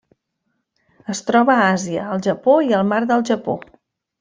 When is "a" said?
1.57-1.67